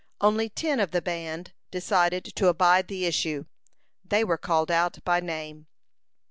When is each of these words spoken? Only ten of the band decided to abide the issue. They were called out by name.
Only 0.19 0.49
ten 0.49 0.79
of 0.79 0.89
the 0.89 0.99
band 1.03 1.53
decided 1.69 2.23
to 2.23 2.47
abide 2.47 2.87
the 2.87 3.05
issue. 3.05 3.45
They 4.03 4.23
were 4.23 4.35
called 4.35 4.71
out 4.71 4.97
by 5.05 5.19
name. 5.19 5.67